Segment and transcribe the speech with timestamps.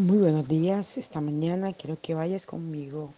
[0.00, 0.96] Muy buenos días.
[0.96, 3.12] Esta mañana quiero que vayas conmigo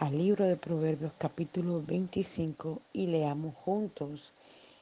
[0.00, 4.32] al libro de Proverbios capítulo 25 y leamos juntos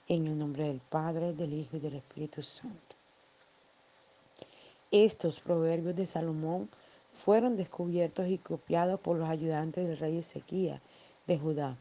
[0.08, 2.96] en el nombre del Padre, del Hijo y del Espíritu Santo.
[4.90, 6.70] Estos proverbios de Salomón
[7.10, 10.80] fueron descubiertos y copiados por los ayudantes del rey Ezequiel
[11.26, 11.76] de Judá.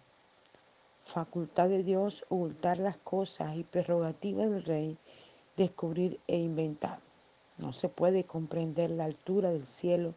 [0.99, 4.97] Facultad de Dios ocultar las cosas y prerrogativa del rey
[5.55, 7.06] descubrir e inventar.
[7.57, 10.13] No se puede comprender la altura del cielo,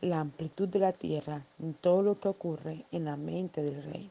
[0.00, 4.10] la amplitud de la tierra, ni todo lo que ocurre en la mente del rey.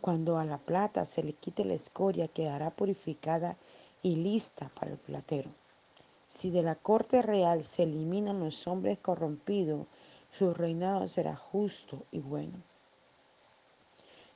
[0.00, 3.56] Cuando a la plata se le quite la escoria, quedará purificada
[4.02, 5.50] y lista para el platero.
[6.28, 9.86] Si de la corte real se eliminan los hombres corrompidos,
[10.30, 12.62] su reinado será justo y bueno.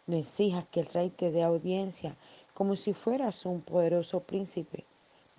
[0.07, 2.17] No exijas que el rey te dé audiencia
[2.55, 4.85] como si fueras un poderoso príncipe.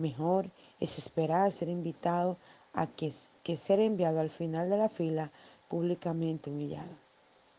[0.01, 2.37] Mejor es esperar a ser invitado
[2.73, 5.31] a que, que ser enviado al final de la fila
[5.67, 6.97] públicamente humillado.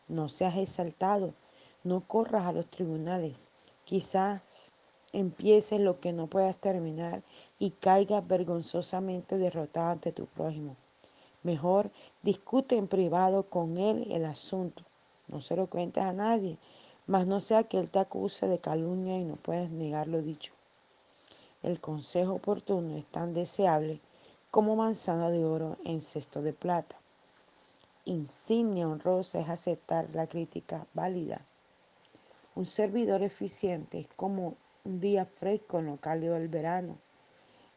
[0.09, 1.35] No seas exaltado,
[1.85, 3.49] no corras a los tribunales.
[3.85, 4.73] Quizás
[5.13, 7.23] empieces lo que no puedas terminar
[7.59, 10.75] y caigas vergonzosamente derrotado ante tu prójimo.
[11.43, 11.91] Mejor
[12.23, 14.83] discute en privado con él el asunto.
[15.29, 16.57] No se lo cuentes a nadie,
[17.07, 20.53] mas no sea que él te acuse de calumnia y no puedas negar lo dicho.
[21.63, 24.01] El consejo oportuno es tan deseable
[24.51, 26.97] como manzana de oro en cesto de plata.
[28.03, 31.45] Insignia honrosa es aceptar la crítica válida.
[32.53, 36.97] Un servidor eficiente es como un día fresco en lo cálido del verano.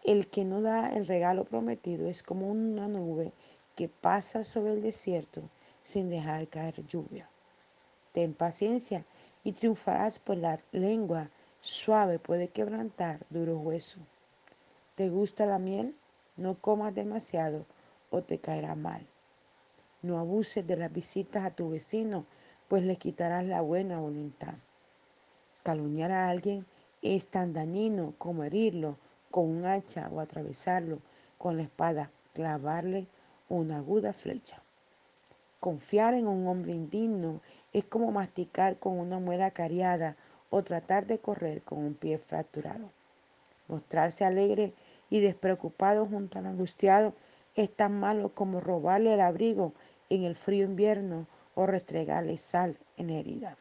[0.03, 3.33] El que no da el regalo prometido es como una nube
[3.77, 5.43] que pasa sobre el desierto
[5.85, 7.31] sin dejar caer lluvia.
[8.11, 9.05] Ten paciencia
[9.45, 11.31] y triunfarás, por la lengua
[11.67, 13.99] suave puede quebrantar duro hueso.
[14.95, 15.97] ¿Te gusta la miel?
[16.37, 17.67] No comas demasiado
[18.11, 19.05] o te caerá mal.
[20.01, 22.25] No abuses de las visitas a tu vecino,
[22.69, 24.55] pues le quitarás la buena voluntad.
[25.65, 26.67] Calumniar a alguien
[27.03, 28.97] es tan dañino como herirlo
[29.33, 31.01] con un hacha o atravesarlo
[31.37, 33.09] con la espada, clavarle
[33.49, 34.63] una aguda flecha.
[35.59, 37.41] Confiar en un hombre indigno
[37.73, 40.17] es como masticar con una muela cariada
[40.51, 42.91] o tratar de correr con un pie fracturado.
[43.69, 44.75] Mostrarse alegre
[45.11, 47.15] y despreocupado junto al angustiado
[47.55, 49.73] es tan malo como robarle el abrigo
[50.11, 53.57] en el frío invierno o restregarle sal en herida.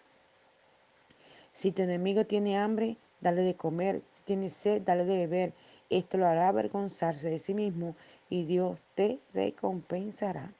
[1.52, 4.02] Si tu enemigo tiene hambre, dale de comer.
[4.02, 5.54] Si tiene sed, dale de beber.
[5.90, 7.96] Esto lo hará avergonzarse de sí mismo
[8.30, 10.52] y Dios te recompensará.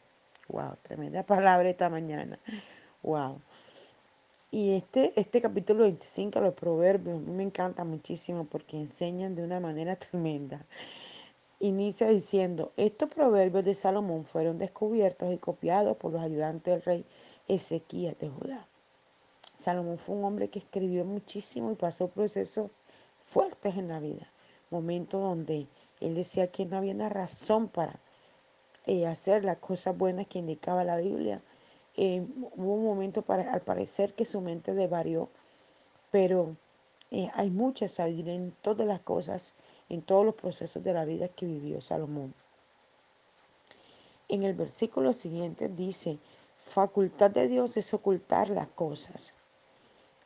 [0.48, 2.40] Wow, tremenda palabra esta mañana.
[3.04, 3.42] Wow.
[4.56, 9.60] Y este, este capítulo 25 de los proverbios me encanta muchísimo porque enseñan de una
[9.60, 10.66] manera tremenda.
[11.60, 17.06] Inicia diciendo, estos proverbios de Salomón fueron descubiertos y copiados por los ayudantes del rey
[17.50, 18.66] Ezequías de Judá.
[19.56, 22.72] Salomón fue un hombre que escribió muchísimo y pasó procesos
[23.20, 24.32] fuertes en la vida.
[24.70, 25.68] Momentos donde
[26.00, 28.00] él decía que no había una razón para
[28.86, 31.42] eh, hacer las cosas buenas que indicaba la Biblia
[31.98, 32.26] eh,
[32.56, 35.30] hubo un momento para, al parecer que su mente desvarió,
[36.12, 36.56] pero
[37.12, 39.54] eh, hay mucha sabiduría en todas las cosas,
[39.90, 42.34] en todos los procesos de la vida que vivió Salomón.
[44.28, 46.20] En el versículo siguiente dice,
[46.58, 49.36] facultad de Dios es ocultar las cosas.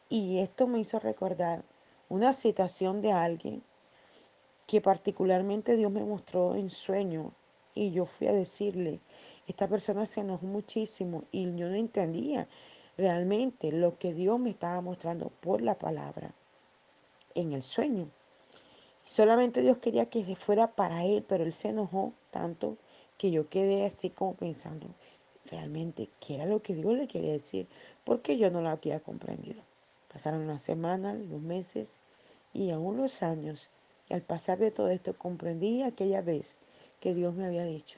[0.07, 1.63] Y esto me hizo recordar
[2.07, 3.62] una citación de alguien
[4.66, 7.34] que particularmente Dios me mostró en sueño
[7.75, 9.00] y yo fui a decirle,
[9.50, 12.48] esta persona se enojó muchísimo y yo no entendía
[12.98, 16.36] realmente lo que Dios me estaba mostrando por la palabra
[17.34, 18.12] en el sueño.
[19.04, 22.78] Solamente Dios quería que se fuera para él, pero él se enojó tanto
[23.18, 24.86] que yo quedé así como pensando
[25.50, 27.68] realmente qué era lo que Dios le quería decir,
[28.04, 29.64] porque yo no lo había comprendido.
[30.14, 32.02] Pasaron las semanas, los meses
[32.54, 33.72] y aún los años,
[34.10, 36.58] y al pasar de todo esto comprendí aquella vez
[37.00, 37.98] que Dios me había dicho,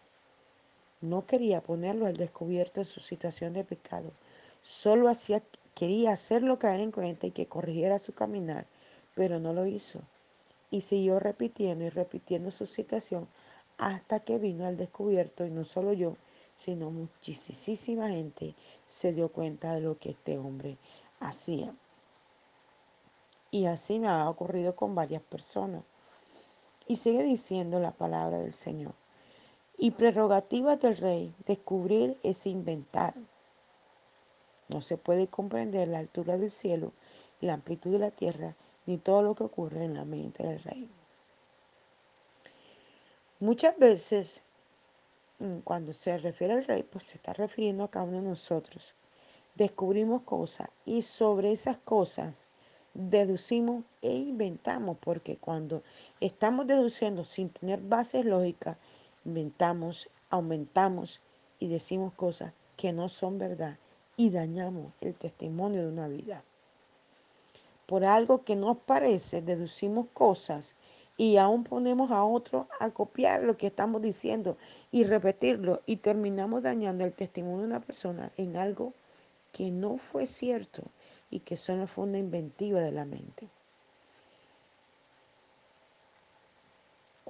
[1.02, 4.12] no quería ponerlo al descubierto en su situación de pecado.
[4.62, 5.44] Solo hacía,
[5.74, 8.68] quería hacerlo caer en cuenta y que corrigiera su caminar,
[9.16, 10.02] pero no lo hizo.
[10.70, 13.28] Y siguió repitiendo y repitiendo su situación
[13.78, 16.16] hasta que vino al descubierto, y no solo yo,
[16.56, 18.54] sino muchísima gente
[18.86, 20.78] se dio cuenta de lo que este hombre
[21.20, 21.74] hacía.
[23.50, 25.84] Y así me ha ocurrido con varias personas.
[26.88, 29.01] Y sigue diciendo la palabra del Señor.
[29.84, 33.16] Y prerrogativa del rey, descubrir es inventar.
[34.70, 36.94] No se puede comprender la altura del cielo,
[37.40, 38.56] la amplitud de la tierra,
[38.86, 40.88] ni todo lo que ocurre en la mente del rey.
[43.40, 44.44] Muchas veces
[45.64, 48.94] cuando se refiere al rey, pues se está refiriendo a cada uno de nosotros.
[49.56, 52.52] Descubrimos cosas y sobre esas cosas
[52.94, 55.82] deducimos e inventamos, porque cuando
[56.20, 58.78] estamos deduciendo sin tener bases lógicas,
[59.26, 61.22] inventamos, aumentamos
[61.59, 63.78] y decimos cosas que no son verdad
[64.18, 66.44] y dañamos el testimonio de una vida.
[67.85, 70.76] Por algo que nos parece, deducimos cosas
[71.18, 74.58] y aún ponemos a otros a copiar lo que estamos diciendo
[74.91, 78.94] y repetirlo y terminamos dañando el testimonio de una persona en algo
[79.52, 80.84] que no fue cierto
[81.29, 83.50] y que solo fue una inventiva de la mente.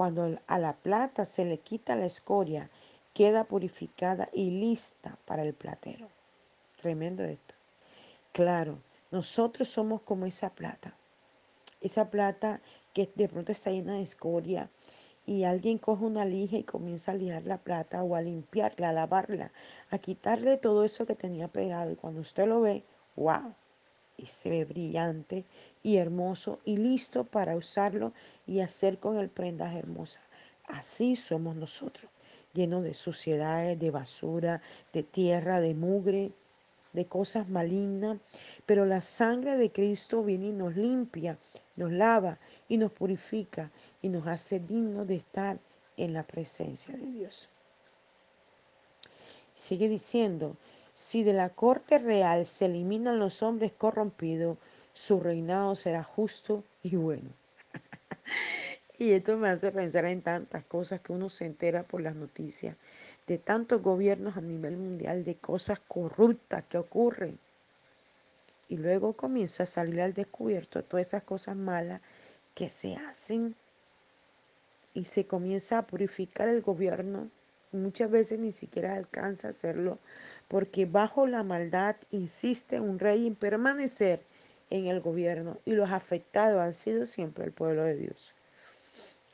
[0.01, 2.71] Cuando a la plata se le quita la escoria,
[3.13, 6.09] queda purificada y lista para el platero.
[6.75, 7.53] Tremendo esto.
[8.31, 8.79] Claro,
[9.11, 10.97] nosotros somos como esa plata.
[11.81, 12.61] Esa plata
[12.93, 14.71] que de pronto está llena de escoria
[15.27, 18.93] y alguien coge una lija y comienza a lijar la plata o a limpiarla, a
[18.93, 19.51] lavarla,
[19.91, 21.91] a quitarle todo eso que tenía pegado.
[21.91, 22.83] Y cuando usted lo ve,
[23.15, 23.53] wow,
[24.21, 25.45] y se ve brillante
[25.81, 28.13] y hermoso y listo para usarlo
[28.45, 30.23] y hacer con el prendas hermosas.
[30.67, 32.09] Así somos nosotros,
[32.53, 34.61] llenos de suciedades, de basura,
[34.93, 36.31] de tierra, de mugre,
[36.93, 38.19] de cosas malignas.
[38.65, 41.39] Pero la sangre de Cristo viene y nos limpia,
[41.75, 42.39] nos lava
[42.69, 43.71] y nos purifica
[44.01, 45.59] y nos hace dignos de estar
[45.97, 47.49] en la presencia de Dios.
[49.53, 50.55] Sigue diciendo,
[50.93, 54.57] si de la corte real se eliminan los hombres corrompidos,
[54.93, 57.29] su reinado será justo y bueno.
[58.99, 62.75] y esto me hace pensar en tantas cosas que uno se entera por las noticias,
[63.27, 67.39] de tantos gobiernos a nivel mundial, de cosas corruptas que ocurren.
[68.67, 72.01] Y luego comienza a salir al descubierto todas esas cosas malas
[72.53, 73.55] que se hacen
[74.93, 77.29] y se comienza a purificar el gobierno.
[77.71, 79.99] Muchas veces ni siquiera alcanza a hacerlo
[80.51, 84.21] porque bajo la maldad insiste un rey en permanecer
[84.69, 88.33] en el gobierno y los afectados han sido siempre el pueblo de Dios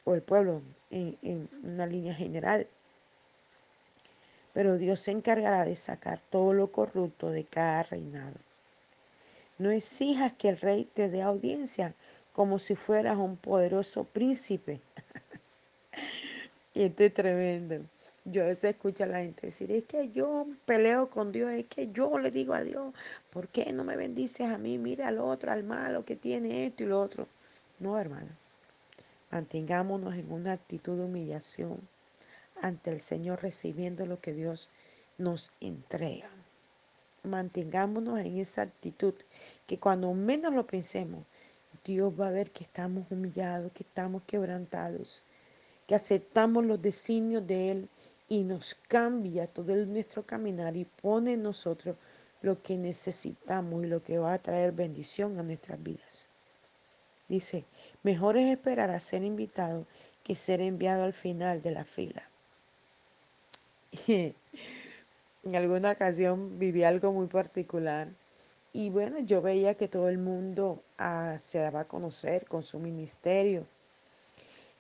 [0.04, 0.62] o el pueblo
[0.92, 2.68] en, una línea general.
[4.54, 8.36] Pero Dios se encargará de sacar todo lo corrupto de cada reinado.
[9.58, 11.96] No exijas que el rey te dé audiencia
[12.32, 14.82] como si fueras un poderoso príncipe.
[16.76, 17.84] y esto es tremendo.
[18.30, 21.64] Yo a veces escucho a la gente decir, es que yo peleo con Dios, es
[21.64, 22.94] que yo le digo a Dios,
[23.30, 24.78] ¿por qué no me bendices a mí?
[24.78, 27.30] Mira al otro, al malo que tiene esto y lo otro.
[27.80, 28.28] No, hermano.
[29.32, 31.80] Mantengámonos en una actitud de humillación
[32.62, 34.70] ante el Señor recibiendo lo que Dios
[35.18, 36.30] nos entrega.
[37.24, 39.14] Mantengámonos en esa actitud
[39.68, 41.24] que cuando menos lo pensemos,
[41.86, 45.24] Dios va a ver que estamos humillados, que estamos quebrantados,
[45.86, 47.90] que aceptamos los designios de Él
[48.30, 51.96] y nos cambia todo nuestro caminar y pone en nosotros
[52.42, 56.30] lo que necesitamos y lo que va a traer bendición a nuestras vidas.
[57.28, 57.66] Dice,
[58.04, 59.86] mejor es esperar a ser invitado
[60.24, 62.30] que ser enviado al final de la fila.
[64.08, 64.36] en
[65.56, 68.10] alguna ocasión viví algo muy particular
[68.74, 72.80] y bueno, yo veía que todo el mundo ah, se daba a conocer con su
[72.80, 73.66] ministerio.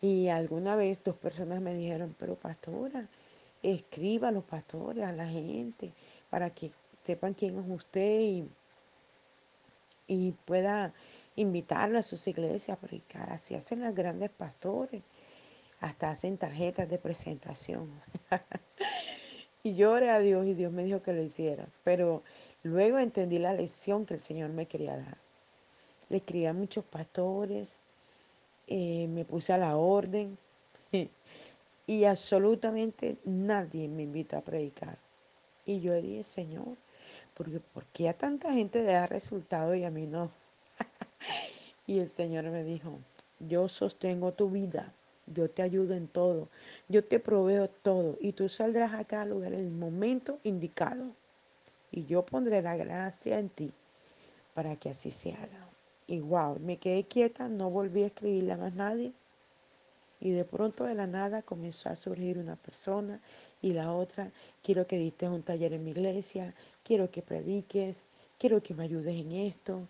[0.02, 3.08] Y alguna vez dos personas me dijeron, pero pastora,
[3.64, 5.94] escriba a los pastores, a la gente,
[6.30, 8.50] para que sepan quién es usted y,
[10.08, 10.94] y pueda
[11.36, 15.04] invitarlo a sus iglesias, porque cara, así hacen los grandes pastores,
[15.80, 17.90] hasta hacen tarjetas de presentación.
[19.64, 22.24] y lloré a Dios y Dios me dijo que lo hiciera, pero
[22.64, 25.18] luego entendí la lección que el Señor me quería dar.
[26.10, 27.80] Le escribí a muchos pastores,
[28.68, 30.38] eh, me puse a la orden
[31.88, 35.00] y absolutamente nadie me invitó a predicar.
[35.66, 36.76] Y yo dije, Señor,
[37.34, 40.30] porque ¿por qué a tanta gente le da resultado y a mí no?
[41.88, 43.00] y el Señor me dijo,
[43.40, 44.94] yo sostengo tu vida,
[45.28, 46.50] yo te ayudo en todo,
[46.90, 51.16] yo te proveo todo y tú saldrás acá al lugar en el momento indicado.
[51.90, 53.72] Y yo pondré la gracia en ti
[54.54, 55.70] para que así se haga.
[56.06, 59.14] Y wow, me quedé quieta, no volví a escribirle a más nadie.
[60.20, 63.22] Y de pronto de la nada comenzó a surgir una persona
[63.62, 64.32] y la otra,
[64.64, 68.08] quiero que diste un taller en mi iglesia, quiero que prediques,
[68.40, 69.88] quiero que me ayudes en esto.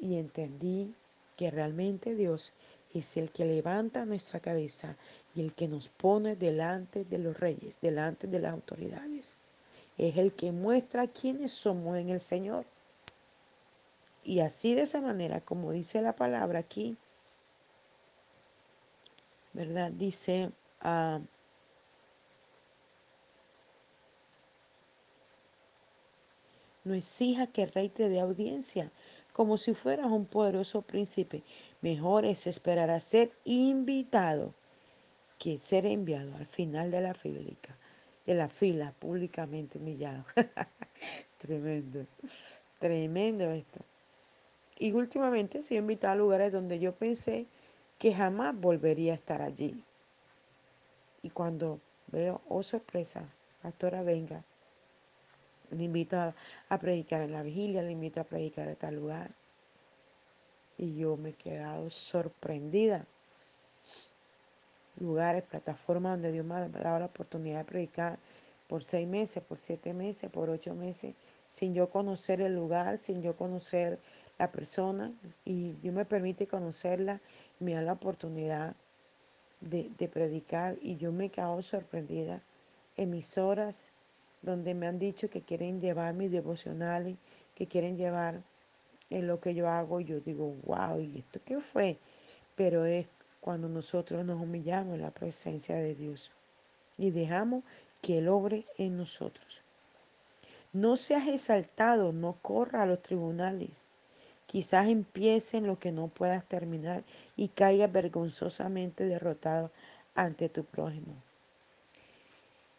[0.00, 0.94] Y entendí
[1.36, 2.52] que realmente Dios
[2.92, 4.96] es el que levanta nuestra cabeza
[5.34, 9.36] y el que nos pone delante de los reyes, delante de las autoridades.
[9.98, 12.64] Es el que muestra quiénes somos en el Señor.
[14.22, 16.96] Y así de esa manera, como dice la palabra aquí,
[19.54, 19.90] ¿verdad?
[19.92, 21.20] Dice a...
[21.20, 21.26] Uh,
[26.84, 28.92] no exija que el rey te dé audiencia,
[29.32, 31.42] como si fueras un poderoso príncipe.
[31.80, 34.54] Mejor es esperar a ser invitado
[35.38, 37.76] que ser enviado al final de la fílica,
[38.26, 40.24] de la fila públicamente humillado.
[41.38, 42.06] tremendo,
[42.78, 43.80] tremendo esto.
[44.78, 47.46] Y últimamente he sido invitado a lugares donde yo pensé
[48.04, 49.82] que jamás volvería a estar allí.
[51.22, 53.32] Y cuando veo, oh sorpresa,
[53.62, 54.44] pastora venga,
[55.70, 59.30] le invito a, predicar en la vigilia, le invito a predicar en tal lugar.
[60.76, 63.06] Y yo me he quedado sorprendida.
[65.00, 68.18] Lugares, plataformas donde Dios me ha dado la oportunidad de predicar
[68.68, 71.14] por seis meses, por siete meses, por ocho meses,
[71.48, 73.98] sin yo conocer el lugar, sin yo conocer
[74.38, 75.12] la persona.
[75.44, 77.20] Y Dios me permite conocerla,
[77.60, 78.74] me da la oportunidad
[79.60, 82.42] de, predicar y yo me he quedado sorprendida.
[82.96, 83.90] Emisoras
[84.42, 87.16] donde me han dicho que quieren llevar mis devocionales,
[87.54, 88.42] que quieren llevar
[89.10, 90.00] en lo que yo hago.
[90.00, 91.98] Yo digo, wow, ¿y esto qué fue?
[92.54, 93.06] Pero es
[93.40, 96.30] cuando nosotros nos humillamos en la presencia de Dios
[96.98, 97.64] y dejamos
[98.00, 99.62] que Él obre en nosotros.
[100.72, 103.90] No seas exaltado, no corra a los tribunales.
[104.46, 107.04] Quizás empiece en lo que no puedas terminar
[107.36, 109.70] y caiga vergonzosamente derrotado
[110.14, 111.14] ante tu prójimo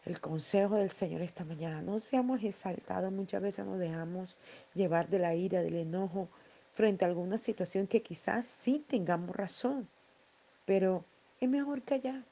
[0.06, 1.82] el consejo del Señor esta mañana.
[1.82, 4.36] No seamos exaltados, muchas veces nos dejamos
[4.72, 6.28] llevar de la ira, del enojo
[6.70, 9.88] frente a alguna situación que quizás sí tengamos razón,
[10.64, 11.04] pero
[11.40, 12.22] es mejor callar,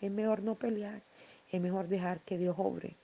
[0.00, 1.02] es mejor no pelear,
[1.50, 2.96] es mejor dejar que Dios obre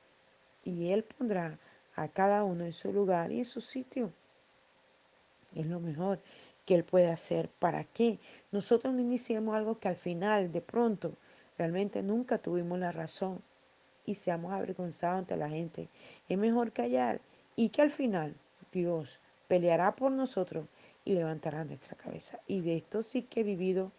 [0.65, 1.59] y Él pondrá
[1.95, 4.13] a cada uno en su lugar y en su sitio.
[5.57, 6.21] Es lo mejor
[6.65, 7.49] que Él puede hacer.
[7.49, 8.19] ¿Para qué?
[8.51, 11.15] Nosotros no iniciemos algo que al final, de pronto,
[11.59, 13.43] realmente nunca tuvimos la razón
[14.07, 15.89] y seamos avergonzados ante la gente.
[16.29, 17.21] Es mejor callar
[17.57, 18.35] y que al final
[18.73, 20.67] Dios peleará por nosotros
[21.05, 22.41] y levantará nuestra cabeza.
[22.47, 23.93] Y de esto sí que he vivido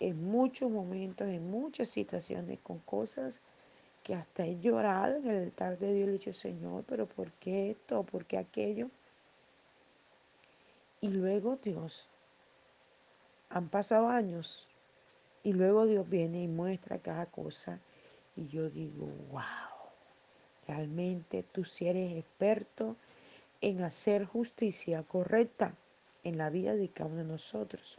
[0.00, 3.40] en muchos momentos, en muchas situaciones, con cosas
[4.02, 6.06] que hasta he llorado en el altar de Dios.
[6.06, 8.02] Le he dicho, Señor, pero ¿por qué esto?
[8.02, 8.90] ¿Por qué aquello?
[11.02, 12.08] Y luego Dios,
[13.50, 14.68] han pasado años,
[15.44, 17.80] y luego Dios viene y muestra cada cosa
[18.36, 19.42] y yo digo, wow,
[20.66, 22.96] realmente tú si eres experto
[23.60, 25.74] en hacer justicia correcta
[26.24, 27.98] en la vida de cada uno de nosotros.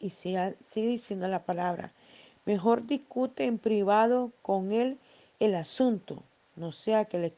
[0.00, 1.92] Y sigue, diciendo la palabra,
[2.44, 4.98] mejor discute en privado con él
[5.40, 6.22] el asunto,
[6.56, 7.32] no sea que le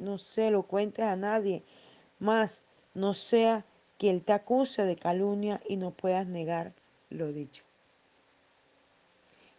[0.00, 1.62] no se lo cuentes a nadie,
[2.18, 2.64] más
[2.94, 3.64] no sea
[3.98, 6.72] que él te acuse de calumnia y no puedas negar
[7.10, 7.64] lo dicho.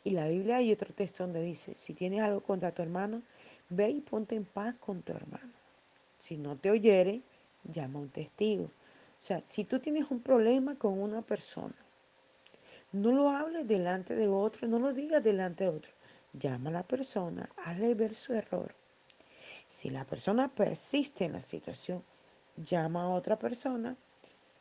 [0.03, 3.21] Y la Biblia hay otro texto donde dice, si tienes algo contra tu hermano,
[3.69, 5.53] ve y ponte en paz con tu hermano.
[6.17, 7.21] Si no te oyere,
[7.63, 8.65] llama a un testigo.
[8.65, 11.75] O sea, si tú tienes un problema con una persona,
[12.91, 15.91] no lo hables delante de otro, no lo digas delante de otro.
[16.33, 18.73] Llama a la persona, hazle ver su error.
[19.71, 22.03] Si la persona persiste en la situación,
[22.57, 23.95] llama a otra persona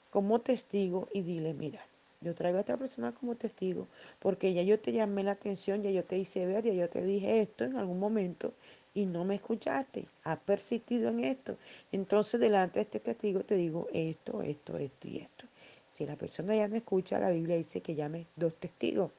[0.08, 1.84] como testigo y dile, mira,
[2.20, 3.88] yo traigo a esta persona como testigo
[4.20, 7.02] porque ya yo te llamé la atención, ya yo te hice ver, ya yo te
[7.02, 8.52] dije esto en algún momento
[8.94, 11.56] y no me escuchaste, has persistido en esto.
[11.90, 15.44] Entonces delante de este testigo te digo esto, esto, esto y esto.
[15.88, 19.10] Si la persona ya no escucha, la Biblia dice que llame dos testigos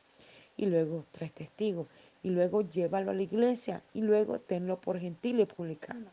[0.56, 1.88] y luego tres testigos
[2.24, 6.12] y luego llévalo a la iglesia y luego tenlo por gentil y publicano.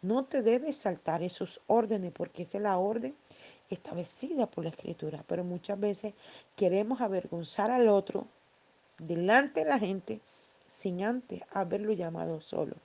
[0.00, 3.16] No te debes saltar esos órdenes porque esa es la orden
[3.68, 6.14] establecida por la escritura, pero muchas veces
[6.54, 8.26] queremos avergonzar al otro
[8.98, 10.20] delante de la gente
[10.66, 12.76] sin antes haberlo llamado solo.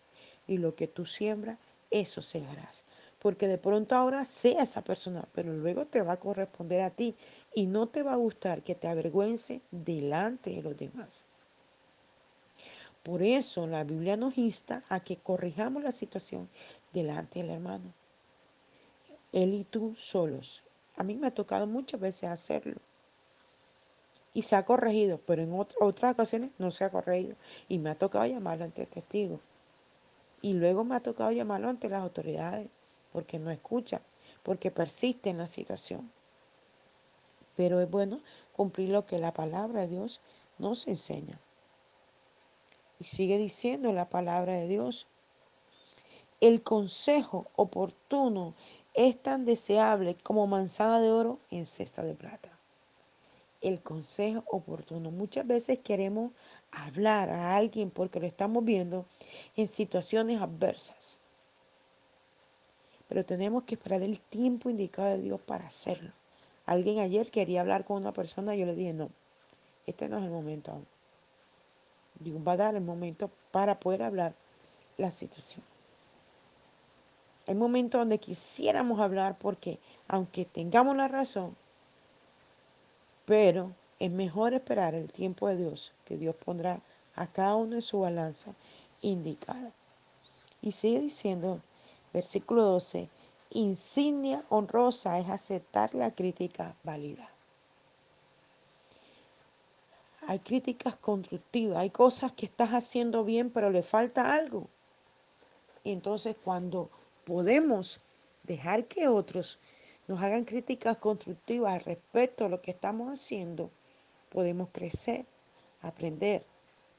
[0.47, 1.59] Y lo que tú siembras,
[1.91, 2.85] eso segarás.
[3.19, 7.15] Porque de pronto ahora sea esa persona, pero luego te va a corresponder a ti
[7.53, 11.25] y no te va a gustar que te avergüence delante de los demás.
[13.03, 16.49] Por eso la Biblia nos insta a que corrijamos la situación
[16.93, 17.93] delante del hermano.
[19.33, 20.63] Él y tú solos,
[20.95, 22.79] a mí me ha tocado muchas veces hacerlo.
[24.33, 27.35] Y se ha corregido, pero en otras ocasiones no se ha corregido.
[27.67, 29.41] Y me ha tocado llamarlo ante testigos.
[30.41, 32.67] Y luego me ha tocado llamarlo ante las autoridades,
[33.11, 34.01] porque no escucha,
[34.43, 36.11] porque persiste en la situación.
[37.55, 38.21] Pero es bueno
[38.55, 40.21] cumplir lo que la palabra de Dios
[40.57, 41.39] nos enseña.
[42.99, 45.07] Y sigue diciendo la palabra de Dios.
[46.39, 48.53] El consejo oportuno
[48.93, 52.49] es tan deseable como manzana de oro en cesta de plata.
[53.61, 55.09] El consejo oportuno.
[55.09, 56.31] Muchas veces queremos
[56.71, 59.05] hablar a alguien porque lo estamos viendo
[59.55, 61.17] en situaciones adversas.
[63.07, 66.11] Pero tenemos que esperar el tiempo indicado de Dios para hacerlo.
[66.65, 69.09] Alguien ayer quería hablar con una persona y yo le dije, no,
[69.85, 70.92] este no es el momento aún.
[72.23, 74.33] Dios va a dar el momento para poder hablar
[74.97, 75.63] la situación.
[77.45, 81.55] Hay momentos donde quisiéramos hablar porque, aunque tengamos la razón,
[83.25, 86.81] pero es mejor esperar el tiempo de Dios, que Dios pondrá
[87.15, 88.53] a cada uno en su balanza
[89.01, 89.71] indicada.
[90.61, 91.61] Y sigue diciendo,
[92.13, 93.09] versículo 12,
[93.51, 97.32] insignia honrosa es aceptar la crítica válida.
[100.27, 104.67] Hay críticas constructivas, hay cosas que estás haciendo bien, pero le falta algo.
[105.83, 106.89] Y entonces cuando
[107.25, 107.99] podemos
[108.43, 109.59] dejar que otros
[110.07, 113.69] nos hagan críticas constructivas respecto a lo que estamos haciendo,
[114.29, 115.25] podemos crecer,
[115.81, 116.45] aprender,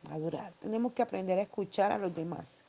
[0.08, 0.52] madurar.
[0.60, 2.64] Tenemos que aprender a escuchar a los demás.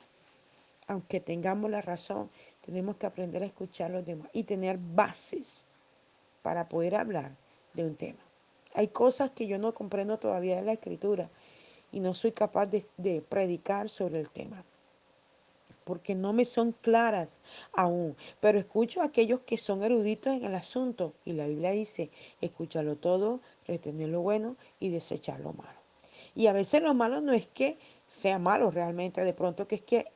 [0.88, 2.30] Aunque tengamos la razón,
[2.66, 5.66] tenemos que aprender a escuchar a los demás y tener bases
[6.42, 7.36] para poder hablar
[7.74, 8.25] de un tema.
[8.76, 11.30] Hay cosas que yo no comprendo todavía de la escritura
[11.92, 14.64] y no soy capaz de, predicar sobre el tema
[15.86, 17.42] porque no me son claras
[17.72, 22.10] aún, pero escucho a aquellos que son eruditos en el asunto y la Biblia dice,
[22.42, 25.80] escúchalo todo, retener lo bueno y desechar lo malo.
[26.34, 27.78] Y a veces lo malo no es que
[28.08, 30.12] sea malo realmente, de pronto que es que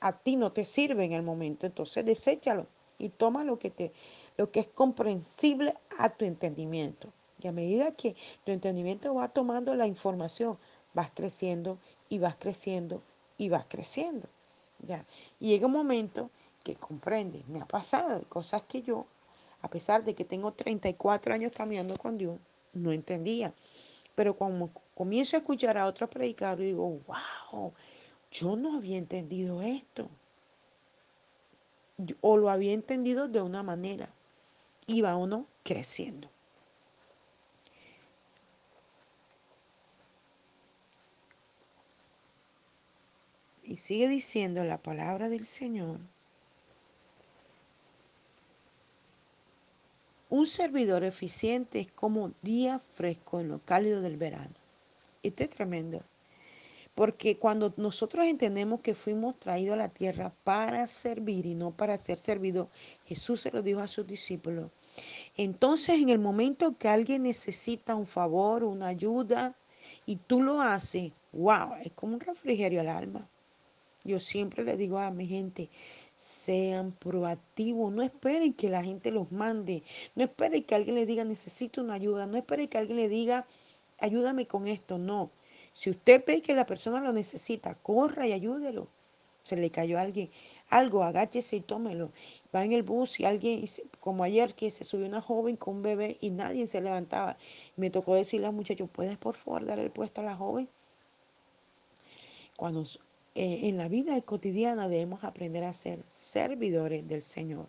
[0.00, 2.66] a ti no te sirve en el momento, entonces deséchalo
[2.98, 3.92] y toma lo que te
[4.38, 7.12] lo que es comprensible a tu entendimiento.
[7.42, 10.58] Y a medida que tu entendimiento va tomando la información,
[10.94, 13.02] vas creciendo y vas creciendo
[13.36, 14.28] y vas creciendo.
[14.86, 15.04] ¿ya?
[15.40, 16.30] Y llega un momento
[16.62, 19.06] que comprende, me ha pasado cosas que yo,
[19.60, 22.38] a pesar de que tengo 34 años caminando con Dios,
[22.72, 23.52] no entendía.
[24.14, 27.72] Pero cuando comienzo a escuchar a otros predicadores, digo, wow,
[28.30, 30.08] yo no había entendido esto.
[32.20, 34.08] O lo había entendido de una manera.
[34.86, 36.28] Iba uno creciendo.
[43.72, 45.98] Y sigue diciendo la palabra del Señor.
[50.28, 54.52] Un servidor eficiente es como día fresco en lo cálido del verano.
[55.22, 56.02] Esto es tremendo.
[56.94, 61.96] Porque cuando nosotros entendemos que fuimos traídos a la tierra para servir y no para
[61.96, 62.68] ser servidos,
[63.06, 64.70] Jesús se lo dijo a sus discípulos.
[65.34, 69.56] Entonces, en el momento que alguien necesita un favor, una ayuda,
[70.04, 73.31] y tú lo haces, wow, es como un refrigerio al alma.
[74.04, 75.70] Yo siempre le digo a mi gente,
[76.14, 79.82] sean proactivos, no esperen que la gente los mande,
[80.14, 83.46] no esperen que alguien le diga necesito una ayuda, no esperen que alguien le diga
[83.98, 85.30] ayúdame con esto, no.
[85.72, 88.88] Si usted ve que la persona lo necesita, corra y ayúdelo.
[89.42, 90.30] Se le cayó a alguien,
[90.68, 92.12] algo, agáchese y tómelo.
[92.54, 93.64] Va en el bus y alguien,
[93.98, 97.38] como ayer que se subió una joven con un bebé y nadie se levantaba.
[97.76, 100.68] Me tocó decirle al muchacho, ¿puedes por favor dar el puesto a la joven?
[102.56, 102.84] Cuando
[103.34, 107.68] eh, en la vida cotidiana debemos aprender a ser servidores del Señor.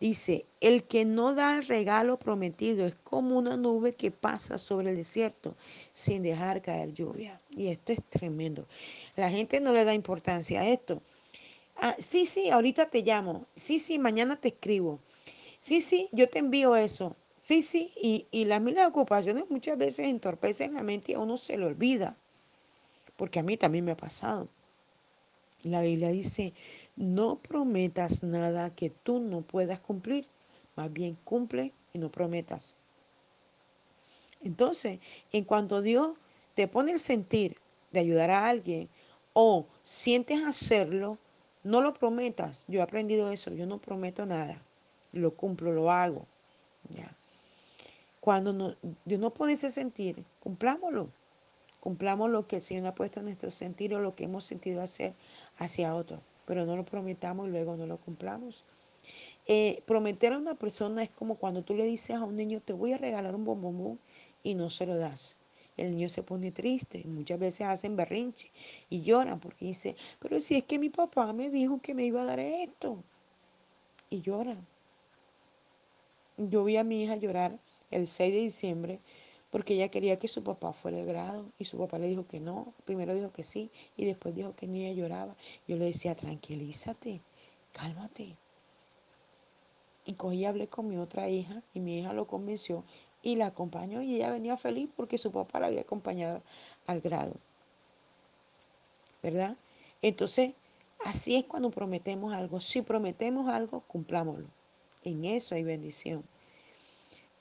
[0.00, 4.90] Dice, el que no da el regalo prometido es como una nube que pasa sobre
[4.90, 5.56] el desierto
[5.94, 7.40] sin dejar caer lluvia.
[7.48, 8.66] Y esto es tremendo.
[9.16, 11.00] La gente no le da importancia a esto.
[11.76, 13.46] Ah, sí, sí, ahorita te llamo.
[13.56, 14.98] Sí, sí, mañana te escribo.
[15.58, 17.16] Sí, sí, yo te envío eso.
[17.40, 21.36] Sí, sí, y, y las miles ocupaciones muchas veces entorpecen la mente y a uno
[21.36, 22.16] se le olvida
[23.16, 24.48] porque a mí también me ha pasado.
[25.62, 26.52] La Biblia dice,
[26.96, 30.26] no prometas nada que tú no puedas cumplir,
[30.76, 32.74] más bien cumple y no prometas.
[34.42, 35.00] Entonces,
[35.32, 36.16] en cuanto Dios
[36.54, 37.56] te pone el sentir
[37.92, 38.90] de ayudar a alguien
[39.32, 41.18] o sientes hacerlo,
[41.62, 42.66] no lo prometas.
[42.68, 44.62] Yo he aprendido eso, yo no prometo nada,
[45.12, 46.26] lo cumplo, lo hago.
[46.90, 47.16] ¿ya?
[48.20, 48.74] Cuando no,
[49.04, 51.08] Dios no pone ese sentir, cumplámoslo.
[51.84, 54.80] Cumplamos lo que el Señor ha puesto en nuestro sentir o lo que hemos sentido
[54.80, 55.12] hacer
[55.58, 58.64] hacia otro, pero no lo prometamos y luego no lo cumplamos.
[59.46, 62.72] Eh, prometer a una persona es como cuando tú le dices a un niño, te
[62.72, 64.00] voy a regalar un bombón
[64.42, 65.36] y no se lo das.
[65.76, 68.50] El niño se pone triste, muchas veces hacen berrinche
[68.88, 72.22] y lloran porque dice, pero si es que mi papá me dijo que me iba
[72.22, 73.04] a dar esto.
[74.08, 74.66] Y lloran.
[76.38, 77.58] Yo vi a mi hija llorar
[77.90, 79.00] el 6 de diciembre
[79.54, 82.40] porque ella quería que su papá fuera el grado y su papá le dijo que
[82.40, 85.36] no, primero dijo que sí y después dijo que ni ella lloraba.
[85.68, 87.20] Yo le decía, tranquilízate,
[87.72, 88.34] cálmate.
[90.04, 92.82] Y cogí hablé con mi otra hija y mi hija lo convenció
[93.22, 96.42] y la acompañó y ella venía feliz porque su papá la había acompañado
[96.88, 97.36] al grado.
[99.22, 99.56] ¿Verdad?
[100.02, 100.54] Entonces,
[101.04, 102.58] así es cuando prometemos algo.
[102.58, 104.48] Si prometemos algo, cumplámoslo.
[105.04, 106.24] En eso hay bendición.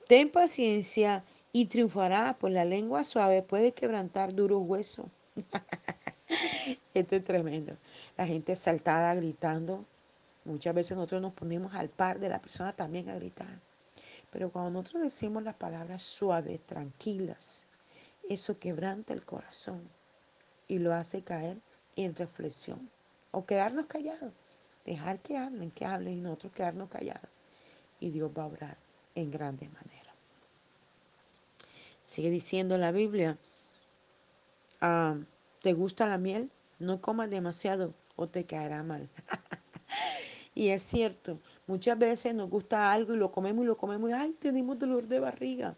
[0.07, 1.23] Ten paciencia
[1.55, 5.05] y triunfará, pues la lengua suave puede quebrantar duros huesos.
[6.95, 7.77] Esto es tremendo.
[8.17, 9.85] La gente saltada gritando.
[10.45, 13.61] Muchas veces nosotros nos ponemos al par de la persona también a gritar.
[14.31, 17.67] Pero cuando nosotros decimos las palabras suaves, tranquilas,
[18.27, 19.87] eso quebranta el corazón
[20.67, 21.59] y lo hace caer
[21.95, 22.89] en reflexión.
[23.29, 24.33] O quedarnos callados.
[24.85, 27.29] Dejar que hablen, que hablen y nosotros quedarnos callados.
[27.99, 28.77] Y Dios va a obrar
[29.13, 29.92] en grandes maneras.
[32.03, 33.37] Sigue diciendo la Biblia,
[34.81, 35.17] ah,
[35.61, 36.51] ¿te gusta la miel?
[36.79, 39.09] No comas demasiado o te caerá mal.
[40.55, 44.13] Y es cierto, muchas veces nos gusta algo y lo comemos y lo comemos y
[44.13, 45.75] ay, tenemos dolor de barriga,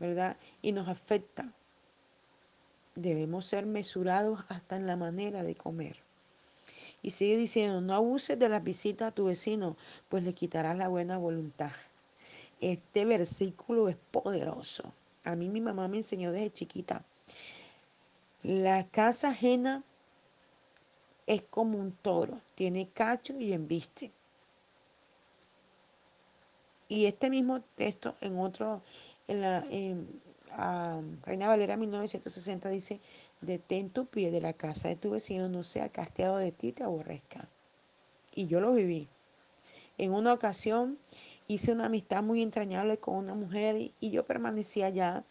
[0.00, 0.36] ¿verdad?
[0.60, 1.52] Y nos afecta.
[2.96, 6.02] Debemos ser mesurados hasta en la manera de comer.
[7.00, 9.76] Y sigue diciendo, no abuses de las visitas a tu vecino,
[10.08, 11.72] pues le quitarás la buena voluntad.
[12.62, 14.94] Este versículo es poderoso.
[15.24, 17.04] A mí mi mamá me enseñó desde chiquita.
[18.44, 19.82] La casa ajena
[21.26, 24.12] es como un toro, tiene cacho y embiste.
[26.88, 28.80] Y este mismo texto en otro,
[29.26, 29.64] en la
[31.24, 33.00] Reina Valera 1960 dice,
[33.40, 36.84] detén tu pie de la casa de tu vecino, no sea casteado de ti, te
[36.84, 37.48] aborrezca.
[38.32, 39.08] Y yo lo viví.
[39.98, 40.98] En una ocasión
[41.54, 45.24] hice una amistad muy entrañable con una mujer y, yo permanecía allá.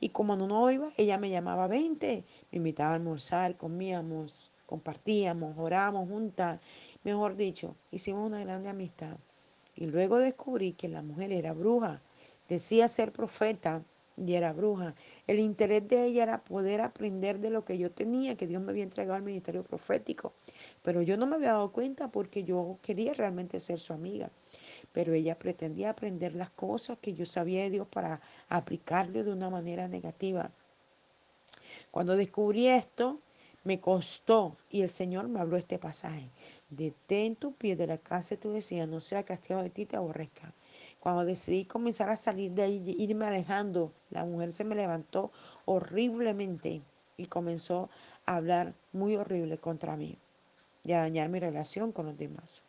[0.00, 6.10] Y como no iba, ella me llamaba 20, me invitaba a almorzar, comíamos compartíamos, orábamos
[6.10, 6.60] juntas,
[7.02, 9.16] mejor dicho, hicimos una grande amistad.
[9.74, 12.02] Y luego descubrí que la mujer era bruja,
[12.50, 13.82] decía ser profeta
[14.14, 14.94] y era bruja.
[15.26, 18.72] El interés de ella era poder aprender de lo que yo tenía, que Dios me
[18.72, 20.34] había entregado al ministerio profético.
[20.82, 24.30] Pero yo no me había dado cuenta porque yo quería realmente ser su amiga.
[24.92, 29.50] Pero ella pretendía aprender las cosas que yo sabía de Dios para aplicarle de una
[29.50, 30.50] manera negativa.
[31.90, 33.20] Cuando descubrí esto,
[33.64, 36.30] me costó, y el Señor me habló este pasaje.
[36.70, 39.96] Detén tu pie de la casa de tu vecina, no sea castigado de ti, te
[39.96, 40.54] aborrezca.
[41.00, 45.32] Cuando decidí comenzar a salir de ahí, irme alejando, la mujer se me levantó
[45.64, 46.82] horriblemente
[47.16, 47.90] y comenzó
[48.24, 50.18] a hablar muy horrible contra mí
[50.84, 52.64] y a dañar mi relación con los demás.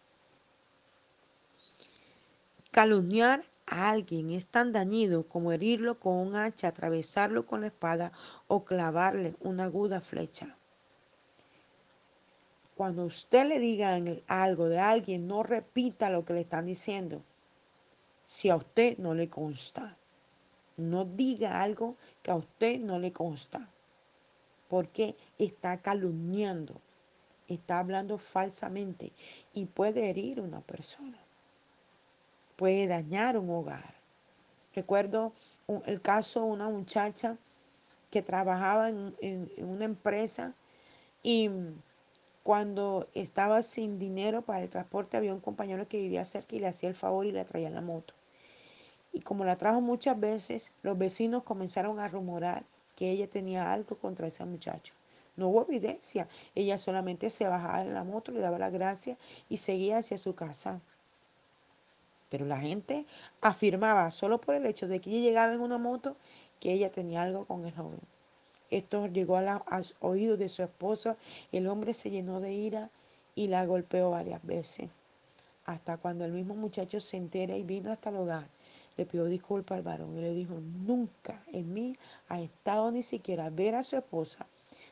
[2.71, 8.12] Calumniar a alguien es tan dañino como herirlo con un hacha, atravesarlo con la espada
[8.47, 10.55] o clavarle una aguda flecha.
[12.75, 17.23] Cuando usted le diga algo de alguien, no repita lo que le están diciendo.
[18.25, 19.97] Si a usted no le consta.
[20.77, 23.67] No diga algo que a usted no le consta.
[24.69, 26.79] Porque está calumniando.
[27.49, 29.12] Está hablando falsamente
[29.53, 31.19] y puede herir a una persona.
[32.60, 33.93] Puede dañar un hogar.
[34.76, 35.32] Recuerdo
[35.86, 37.38] el caso de una muchacha
[38.12, 40.54] que trabajaba en, una empresa
[41.24, 41.50] y
[42.43, 46.67] cuando estaba sin dinero para el transporte, había un compañero que vivía cerca y le
[46.67, 48.13] hacía el favor y le traía la moto.
[49.13, 52.65] Y como la trajo muchas veces, los vecinos comenzaron a rumorar
[52.98, 54.93] que ella tenía algo contra ese muchacho.
[55.38, 56.28] No hubo evidencia.
[56.56, 59.17] Ella solamente se bajaba en la moto, le daba las gracias
[59.48, 60.82] y seguía hacia su casa.
[62.30, 63.06] Pero la gente
[63.42, 66.15] afirmaba, solo por el hecho de que ella llegaba en una moto,
[66.60, 68.00] que ella tenía algo con el joven.
[68.70, 71.18] Esto llegó a los oídos de su esposa.
[71.52, 72.89] El hombre se llenó de ira
[73.36, 74.89] y la golpeó varias veces.
[75.65, 78.48] Hasta cuando el mismo muchacho se entera y vino hasta el hogar,
[78.98, 81.96] le pidió disculpas al varón y le dijo, nunca en mí
[82.28, 84.46] ha estado ni siquiera ver a su esposa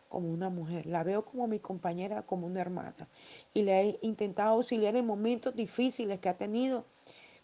[0.07, 0.85] como una mujer.
[0.85, 3.07] La veo como mi compañera, como una hermana.
[3.53, 6.85] Y le he intentado auxiliar en momentos difíciles que ha tenido,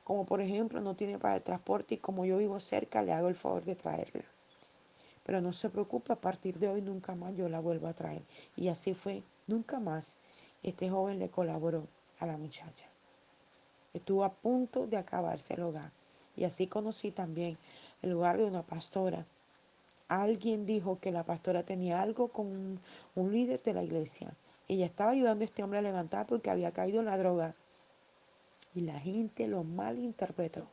[0.04, 3.30] como por ejemplo no tiene para el transporte y como yo vivo cerca, le hago
[3.30, 4.24] el favor de traerla.
[5.26, 8.24] Pero no se preocupe, a partir de hoy nunca más yo la vuelvo a traer.
[8.58, 10.16] Y así fue, nunca más
[10.64, 11.88] este joven le colaboró
[12.20, 12.86] a la muchacha.
[13.94, 15.92] Estuvo a punto de acabarse el hogar.
[16.36, 17.58] Y así conocí también
[18.02, 19.26] el hogar de una pastora.
[20.08, 22.80] Alguien dijo que la pastora tenía algo con un,
[23.16, 24.34] un líder de la iglesia.
[24.68, 27.56] Ella estaba ayudando a este hombre a levantar porque había caído en la droga.
[28.74, 30.68] Y la gente lo malinterpretó.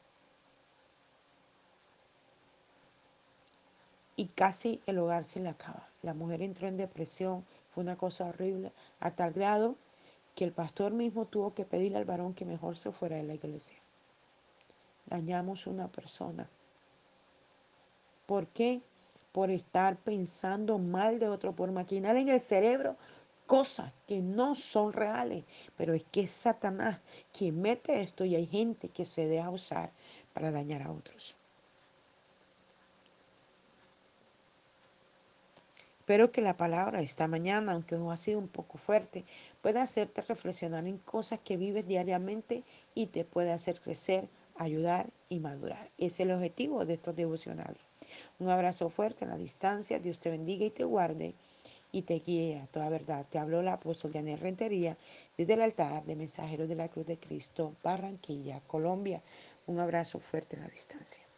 [4.17, 5.89] y casi el hogar se le acaba.
[6.03, 9.77] La mujer entró en depresión, fue una cosa horrible, a tal grado
[10.35, 13.33] que el pastor mismo tuvo que pedirle al varón que mejor se fuera de la
[13.33, 13.79] iglesia.
[15.07, 16.51] Dañamos una persona
[18.31, 18.81] ¿Por qué?
[19.33, 22.97] Por estar pensando mal de otro, por maquinar en el cerebro
[23.51, 25.45] cosas que no son reales.
[25.77, 27.01] Pero es que es Satanás
[27.37, 29.91] quien mete esto y hay gente que se deja usar
[30.33, 31.37] para dañar a otros.
[35.99, 39.25] Espero que la palabra esta mañana, aunque ha sido un poco fuerte,
[39.63, 42.63] pueda hacerte reflexionar en cosas que vives diariamente
[42.95, 45.91] y te puede hacer crecer, ayudar y madurar.
[45.99, 47.83] Es el objetivo de estos devocionales.
[48.39, 49.99] Un abrazo fuerte a la distancia.
[49.99, 51.35] Dios te bendiga y te guarde
[51.92, 53.26] y te guíe a toda verdad.
[53.29, 54.96] Te habló la apóstol Daniel Rentería
[55.37, 59.22] desde el altar de Mensajeros de la Cruz de Cristo, Barranquilla, Colombia.
[59.66, 61.30] Un abrazo fuerte a la distancia.